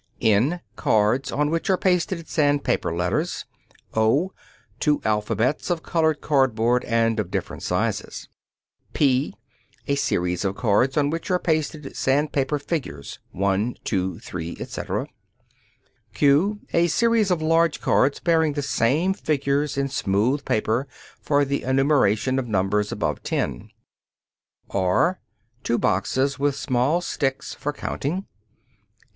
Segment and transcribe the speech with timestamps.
[0.19, 3.45] (n) Cards on which are pasted sandpaper letters.
[3.93, 4.33] (o)
[4.79, 8.27] Two alphabets of colored cardboard and of different sizes.
[8.93, 9.35] (p)
[9.85, 15.05] A series of cards on which are pasted sandpaper figures (1, 2, 3, etc.).
[16.15, 20.87] (q) A series of large cards bearing the same figures in smooth paper
[21.21, 23.69] for the enumeration of numbers above ten.
[24.71, 25.19] (r)
[25.61, 28.25] Two boxes with small sticks for counting.